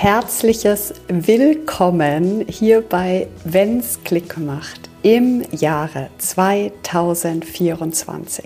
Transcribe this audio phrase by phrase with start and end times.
[0.00, 8.44] herzliches Willkommen hier bei Wenn's Klick macht im Jahre 2024.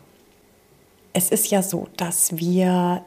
[1.13, 3.03] Es ist ja so, dass wir,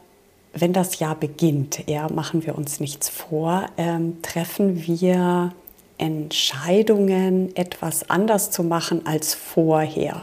[0.53, 5.53] wenn das Jahr beginnt, ja, machen wir uns nichts vor, ähm, treffen wir
[5.97, 10.21] Entscheidungen, etwas anders zu machen als vorher.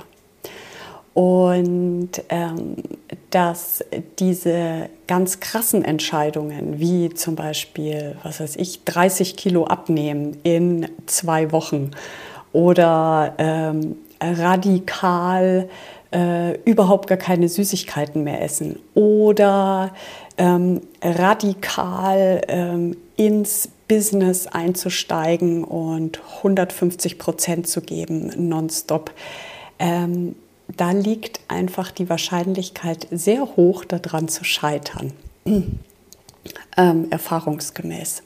[1.14, 2.76] Und ähm,
[3.30, 3.84] dass
[4.18, 11.50] diese ganz krassen Entscheidungen, wie zum Beispiel, was weiß ich, 30 Kilo abnehmen in zwei
[11.50, 11.90] Wochen
[12.52, 15.68] oder ähm, radikal
[16.12, 19.92] äh, überhaupt gar keine Süßigkeiten mehr essen oder
[20.38, 29.12] ähm, radikal ähm, ins Business einzusteigen und 150 Prozent zu geben, nonstop.
[29.78, 30.36] Ähm,
[30.76, 35.12] da liegt einfach die Wahrscheinlichkeit sehr hoch, daran zu scheitern,
[36.76, 38.22] ähm, erfahrungsgemäß.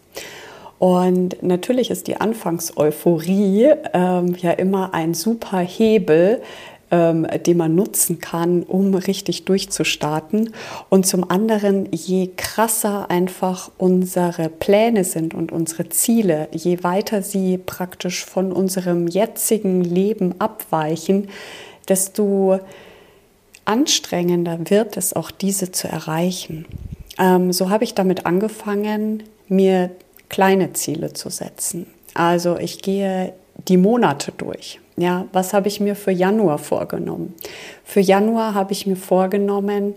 [0.79, 6.43] Und natürlich ist die Anfangseuphorie ähm, ja immer ein super Hebel,
[6.91, 10.55] ähm, den man nutzen kann, um richtig durchzustarten.
[10.89, 17.59] Und zum anderen, je krasser einfach unsere Pläne sind und unsere Ziele, je weiter sie
[17.59, 21.29] praktisch von unserem jetzigen Leben abweichen,
[21.89, 22.61] desto
[23.65, 26.67] anstrengender wird es auch, diese zu erreichen.
[27.19, 29.91] Ähm, so habe ich damit angefangen, mir
[30.29, 31.87] kleine Ziele zu setzen.
[32.15, 33.33] Also ich gehe
[33.69, 34.81] die Monate durch.
[34.97, 37.35] Ja, was habe ich mir für Januar vorgenommen?
[37.85, 39.95] Für Januar habe ich mir vorgenommen,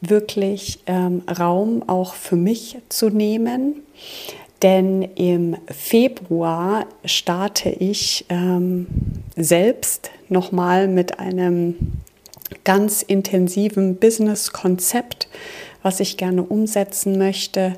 [0.00, 3.82] wirklich ähm, Raum auch für mich zu nehmen.
[4.62, 8.86] Denn im Februar starte ich ähm,
[9.36, 11.76] selbst nochmal mit einem
[12.64, 15.28] ganz intensiven Business-Konzept,
[15.82, 17.76] was ich gerne umsetzen möchte.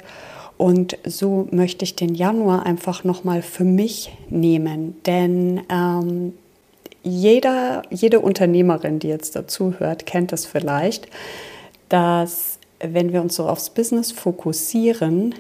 [0.61, 4.95] Und so möchte ich den Januar einfach nochmal für mich nehmen.
[5.07, 6.35] Denn ähm,
[7.03, 11.09] jeder, jede Unternehmerin, die jetzt dazu hört, kennt das vielleicht,
[11.89, 15.35] dass wenn wir uns so aufs Business fokussieren,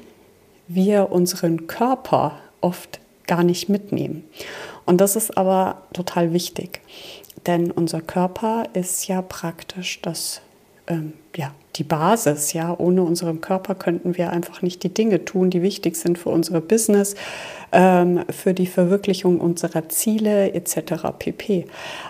[0.69, 4.25] wir unseren Körper oft gar nicht mitnehmen.
[4.87, 6.81] Und das ist aber total wichtig,
[7.47, 10.41] denn unser Körper ist ja praktisch das,
[10.87, 12.53] ähm, ja, die Basis.
[12.53, 16.31] Ja, ohne unseren Körper könnten wir einfach nicht die Dinge tun, die wichtig sind für
[16.31, 17.15] unsere Business,
[17.73, 21.13] ähm, für die Verwirklichung unserer Ziele etc.
[21.19, 21.67] pp.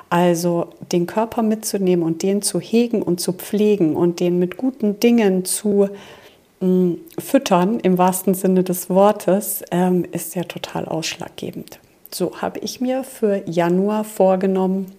[0.09, 5.01] Also den Körper mitzunehmen und den zu hegen und zu pflegen und den mit guten
[5.01, 5.89] Dingen zu
[7.19, 11.79] Füttern im wahrsten Sinne des Wortes ähm, ist ja total ausschlaggebend.
[12.13, 14.93] So habe ich mir für Januar vorgenommen,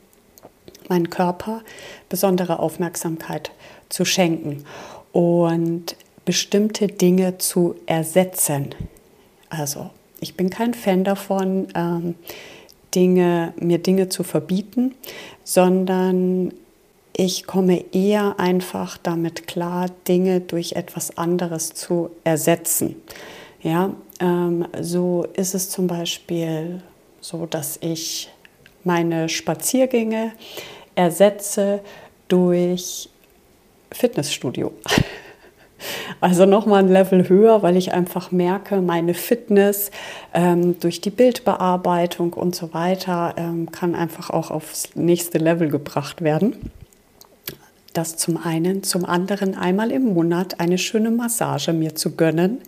[0.90, 1.62] meinen Körper
[2.10, 3.52] besondere Aufmerksamkeit
[3.92, 4.66] zu schenken
[5.12, 5.96] und
[6.26, 8.74] bestimmte Dinge zu ersetzen.
[9.50, 9.90] Also
[10.20, 12.16] ich bin kein Fan davon, ähm,
[12.96, 14.96] Dinge, mir Dinge zu verbieten,
[15.44, 16.54] sondern
[17.16, 22.96] ich komme eher einfach damit klar, Dinge durch etwas anderes zu ersetzen.
[23.62, 26.82] Ja, ähm, so ist es zum Beispiel
[27.20, 28.30] so, dass ich
[28.84, 30.32] meine Spaziergänge
[30.96, 31.82] ersetze
[32.28, 33.10] durch
[33.92, 34.74] Fitnessstudio.
[36.20, 39.90] Also nochmal ein Level höher, weil ich einfach merke, meine Fitness
[40.34, 46.22] ähm, durch die Bildbearbeitung und so weiter ähm, kann einfach auch aufs nächste Level gebracht
[46.22, 46.56] werden.
[47.94, 52.60] das zum einen, zum anderen einmal im Monat eine schöne Massage mir zu gönnen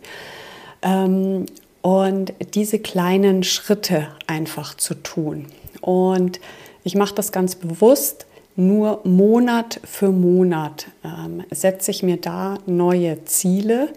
[0.82, 1.46] ähm,
[1.82, 5.46] und diese kleinen Schritte einfach zu tun.
[5.80, 6.40] Und
[6.84, 13.26] ich mache das ganz bewusst, nur Monat für Monat ähm, setze ich mir da neue
[13.26, 13.90] Ziele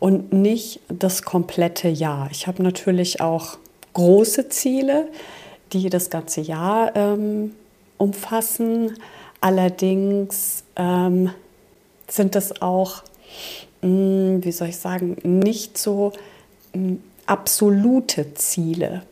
[0.00, 2.28] und nicht das komplette Jahr.
[2.32, 3.58] Ich habe natürlich auch
[3.94, 5.08] große Ziele,
[5.72, 7.54] die das ganze Jahr ähm,
[7.98, 8.98] umfassen.
[9.40, 11.30] Allerdings ähm,
[12.08, 13.04] sind das auch,
[13.82, 16.12] mh, hm, wie soll ich sagen, nicht so
[16.74, 19.02] mh, hm, absolute Ziele.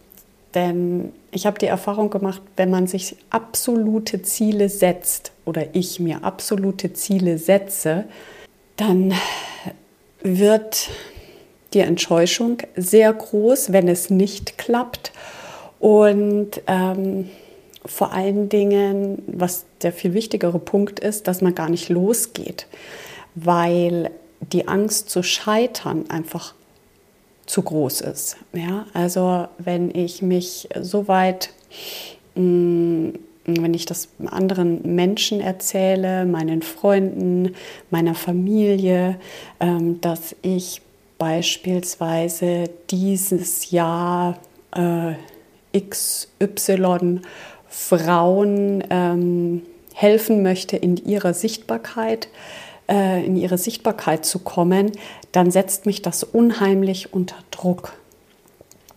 [0.55, 6.25] Denn ich habe die Erfahrung gemacht, wenn man sich absolute Ziele setzt oder ich mir
[6.25, 8.05] absolute Ziele setze,
[8.77, 9.13] dann
[10.23, 10.89] wird
[11.75, 15.13] die Enttäuschung sehr groß, wenn es nicht klappt.
[15.79, 17.29] Und ähm,
[17.85, 22.67] vor allen Dingen, was der viel wichtigere Punkt ist, dass man gar nicht losgeht,
[23.35, 24.11] weil
[24.41, 26.55] die Angst zu scheitern einfach
[27.49, 28.37] zu groß ist.
[28.53, 28.87] Ja?
[28.93, 31.51] Also wenn ich mich so weit,
[32.35, 33.09] mm,
[33.47, 37.55] wenn ich das anderen Menschen erzähle, meinen Freunden,
[37.91, 39.19] meiner Familie,
[39.59, 40.83] ähm, dass ich
[41.17, 44.39] beispielsweise dieses Jahr
[44.75, 45.15] äh,
[45.79, 47.21] XY
[47.69, 49.63] Frauen ähm,
[49.95, 52.29] helfen möchte in ihrer Sichtbarkeit,
[52.89, 54.93] äh, in ihre Sichtbarkeit zu kommen,
[55.33, 57.93] dann setzt mich das unheimlich unter Druck.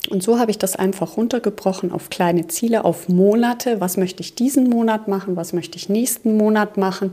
[0.10, 3.80] Und so habe ich das einfach runtergebrochen auf kleine Ziele, auf Monate.
[3.80, 5.36] Was möchte ich diesen Monat machen?
[5.36, 7.12] Was möchte ich nächsten Monat machen?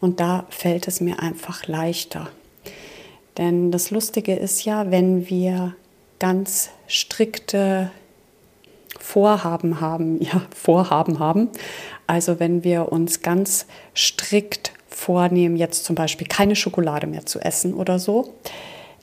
[0.00, 2.28] Und da fällt es mir einfach leichter.
[3.36, 5.74] Denn das Lustige ist ja, wenn wir
[6.18, 7.90] ganz strikte
[8.98, 11.48] Vorhaben haben, ja, Vorhaben haben,
[12.06, 17.72] also wenn wir uns ganz strikt vornehmen, jetzt zum Beispiel keine Schokolade mehr zu essen
[17.72, 18.34] oder so,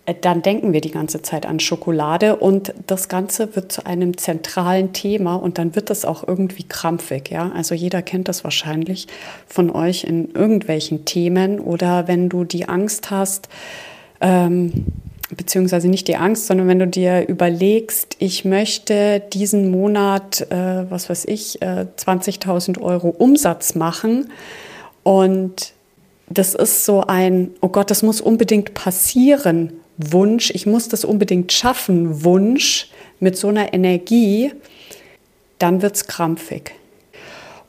[0.05, 4.17] äh, dann denken wir die ganze Zeit an Schokolade und das Ganze wird zu einem
[4.17, 7.29] zentralen Thema und dann wird das auch irgendwie krampfig.
[7.31, 7.51] Ja?
[7.55, 9.07] Also jeder kennt das wahrscheinlich
[9.47, 13.47] von euch in irgendwelchen Themen oder wenn du die Angst hast,
[14.19, 14.85] ähm,
[15.35, 21.09] beziehungsweise nicht die Angst, sondern wenn du dir überlegst, ich möchte diesen Monat, äh, was
[21.09, 24.29] weiß ich, äh, 20.000 Euro Umsatz machen
[25.03, 25.74] und
[26.29, 31.53] das ist so ein, oh Gott, das muss unbedingt passieren, Wunsch, ich muss das unbedingt
[31.53, 32.89] schaffen, Wunsch
[33.19, 34.51] mit so einer Energie,
[35.59, 36.71] dann wird es krampfig.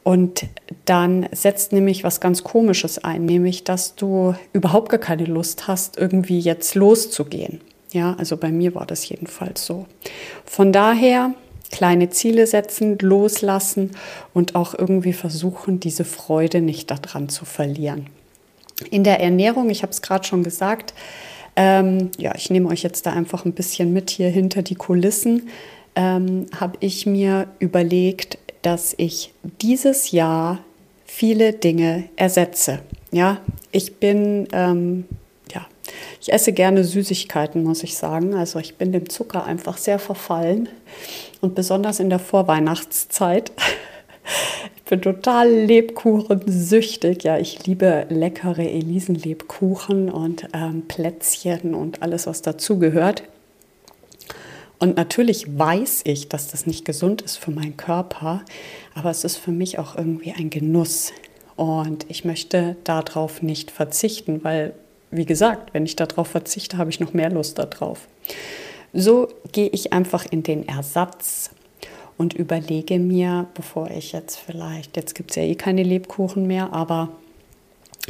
[0.03, 0.47] Und
[0.85, 5.99] dann setzt nämlich was ganz Komisches ein, nämlich dass du überhaupt gar keine Lust hast,
[5.99, 7.61] irgendwie jetzt loszugehen.
[7.93, 9.87] Ja, also bei mir war das jedenfalls so.
[10.45, 11.35] Von daher
[11.73, 13.93] kleine Ziele setzen, loslassen
[14.33, 18.07] und auch irgendwie versuchen, diese Freude nicht daran zu verlieren.
[18.91, 20.95] In der Ernährung, ich habe es gerade schon gesagt,
[21.57, 25.49] ähm, ja, ich nehme euch jetzt da einfach ein bisschen mit hier hinter die Kulissen,
[25.95, 29.33] ähm, habe ich mir überlegt, dass ich
[29.63, 30.59] dieses Jahr
[31.07, 32.81] viele Dinge ersetze.
[33.11, 33.39] Ja,
[33.73, 35.07] ich bin, ähm,
[35.53, 35.67] ja,
[36.21, 38.35] ich esse gerne Süßigkeiten, muss ich sagen.
[38.35, 40.69] Also ich bin dem Zucker einfach sehr verfallen
[41.41, 43.53] und besonders in der Vorweihnachtszeit
[44.87, 47.25] bin total Lebkuchensüchtig.
[47.25, 53.25] Ja, ich liebe leckere Elisenlebkuchen und ähm, Plätzchen und alles, was dazugehört.
[54.79, 58.43] Und natürlich weiß ich, dass das nicht gesund ist für meinen Körper,
[58.95, 61.13] aber es ist für mich auch irgendwie ein Genuss.
[61.57, 64.75] Und ich möchte darauf nicht verzichten, weil,
[65.11, 68.07] wie gesagt, wenn ich darauf verzichte, habe ich noch mehr Lust darauf.
[68.93, 71.51] So gehe ich einfach in den Ersatz
[72.19, 76.73] und überlege mir, bevor ich jetzt vielleicht, jetzt gibt es ja eh keine Lebkuchen mehr,
[76.73, 77.11] aber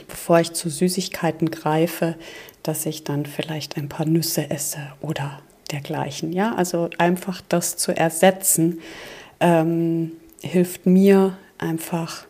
[0.09, 2.17] bevor ich zu Süßigkeiten greife,
[2.63, 6.33] dass ich dann vielleicht ein paar Nüsse esse oder dergleichen.
[6.33, 8.81] Ja, also einfach das zu ersetzen,
[9.41, 12.27] ähm, hilft mir einfach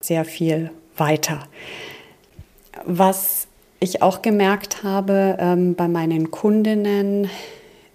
[0.00, 1.46] sehr viel weiter.
[2.84, 3.46] Was
[3.80, 7.28] ich auch gemerkt habe ähm, bei meinen Kundinnen,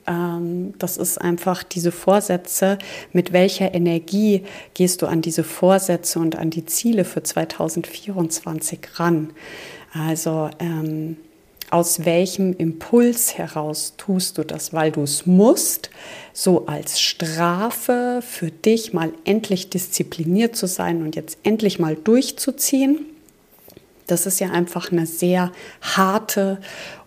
[0.08, 2.78] das ist einfach diese Vorsätze,
[3.12, 9.32] mit welcher Energie gehst du an diese Vorsätze und an die Ziele für 2024 ran.
[9.94, 11.18] Also ähm,
[11.70, 15.90] aus welchem Impuls heraus tust du das, weil du es musst,
[16.32, 23.17] so als Strafe für dich mal endlich diszipliniert zu sein und jetzt endlich mal durchzuziehen?
[24.08, 26.60] Das ist ja einfach eine sehr harte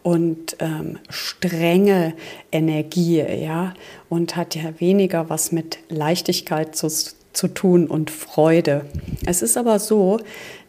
[0.02, 2.14] und ähm, strenge
[2.52, 3.74] Energie, ja,
[4.08, 6.88] und hat ja weniger was mit Leichtigkeit zu,
[7.32, 8.84] zu tun und Freude.
[9.26, 10.20] Es ist aber so,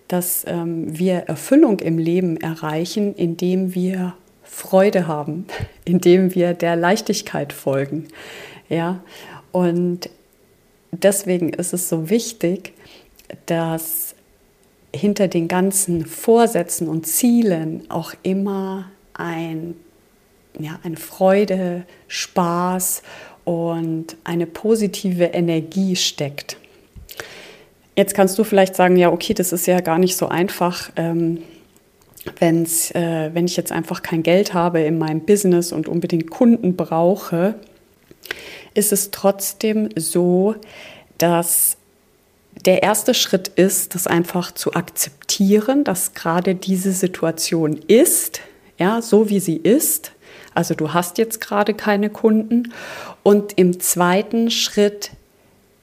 [0.08, 5.46] dass ähm, wir Erfüllung im Leben erreichen, indem wir Freude haben,
[5.86, 8.08] indem wir der Leichtigkeit folgen.
[8.70, 9.04] Ja,
[9.52, 10.10] und
[10.92, 12.74] deswegen ist es so wichtig,
[13.46, 14.16] dass
[14.94, 19.76] hinter den ganzen Vorsätzen und Zielen auch immer ein,
[20.60, 23.04] ja, eine Freude, Spaß
[23.46, 26.58] und eine positive Energie steckt.
[27.96, 30.92] Jetzt kannst du vielleicht sagen, ja, okay, das ist ja gar nicht so einfach.
[30.96, 31.40] Ähm,
[32.40, 36.76] wenn's, äh, wenn ich jetzt einfach kein Geld habe in meinem Business und unbedingt Kunden
[36.76, 37.56] brauche,
[38.74, 40.56] ist es trotzdem so,
[41.18, 41.78] dass
[42.66, 48.42] der erste Schritt ist, das einfach zu akzeptieren, dass gerade diese Situation ist,
[48.78, 50.12] ja, so wie sie ist.
[50.54, 52.74] Also du hast jetzt gerade keine Kunden.
[53.24, 55.12] Und im zweiten Schritt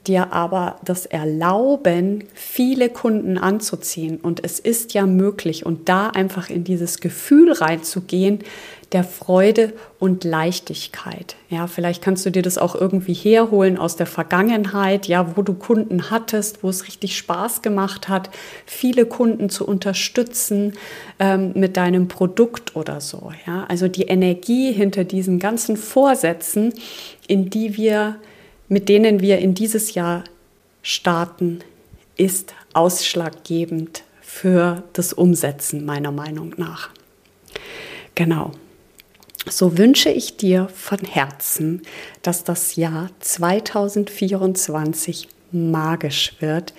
[0.08, 4.18] dir aber das erlauben, viele Kunden anzuziehen.
[4.18, 5.66] Und es ist ja möglich.
[5.66, 8.40] Und da einfach in dieses Gefühl reinzugehen,
[8.92, 11.36] der Freude und Leichtigkeit.
[11.50, 15.52] Ja, vielleicht kannst du dir das auch irgendwie herholen aus der Vergangenheit, ja, wo du
[15.52, 18.30] Kunden hattest, wo es richtig Spaß gemacht hat,
[18.64, 20.72] viele Kunden zu unterstützen
[21.18, 23.30] ähm, mit deinem Produkt oder so.
[23.46, 26.72] Ja, also die Energie hinter diesen ganzen Vorsätzen,
[27.26, 28.16] in die wir
[28.68, 30.24] mit denen wir in dieses Jahr
[30.82, 31.60] starten,
[32.16, 36.90] ist ausschlaggebend für das Umsetzen meiner Meinung nach.
[38.14, 38.52] Genau.
[39.48, 41.82] So wünsche ich dir von Herzen,
[42.22, 46.74] dass das Jahr 2024 magisch wird.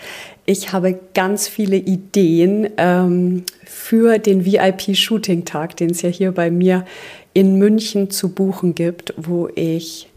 [0.46, 6.86] Ich habe ganz viele Ideen ähm, für den VIP-Shooting-Tag, den es ja hier bei mir
[7.34, 10.09] in München zu buchen gibt, wo ich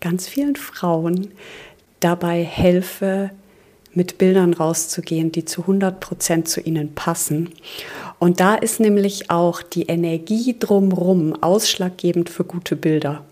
[0.00, 1.32] ganz vielen Frauen
[2.00, 3.30] dabei helfe,
[3.94, 7.50] mit Bildern rauszugehen, die zu 100 Prozent zu ihnen passen.
[8.18, 13.24] Und da ist nämlich auch die Energie drumherum ausschlaggebend für gute Bilder.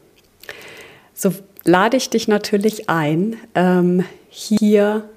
[1.15, 1.33] So
[1.65, 5.09] lade ich dich natürlich ein, ähm, hier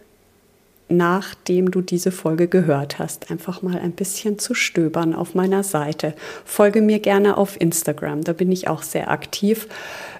[0.89, 6.15] nachdem du diese Folge gehört hast, einfach mal ein bisschen zu stöbern auf meiner Seite.
[6.45, 9.67] Folge mir gerne auf Instagram, da bin ich auch sehr aktiv.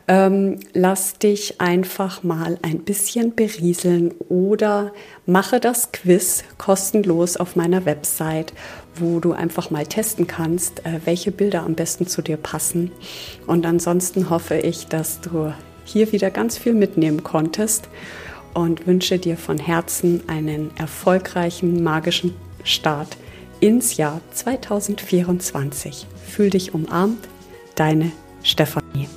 [0.09, 4.91] Ähm, lass dich einfach mal ein bisschen berieseln oder
[5.27, 8.51] mache das Quiz kostenlos auf meiner Website,
[8.95, 12.91] wo du einfach mal testen kannst, äh, welche Bilder am besten zu dir passen.
[13.45, 15.53] Und ansonsten hoffe ich, dass du
[15.85, 17.87] hier wieder ganz viel mitnehmen konntest
[18.55, 23.15] und wünsche dir von Herzen einen erfolgreichen, magischen Start
[23.59, 26.07] ins Jahr 2024.
[26.27, 27.27] Fühl dich umarmt,
[27.75, 28.11] deine
[28.41, 29.07] Stefanie.